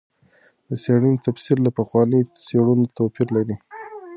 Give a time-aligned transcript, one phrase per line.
[0.67, 3.55] د څېړنې تفسیر له پخوانیو څېړنو توپیر لري.